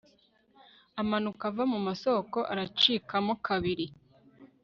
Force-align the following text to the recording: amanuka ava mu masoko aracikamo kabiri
amanuka 1.01 1.43
ava 1.49 1.63
mu 1.73 1.79
masoko 1.87 2.37
aracikamo 2.51 3.33
kabiri 3.45 3.85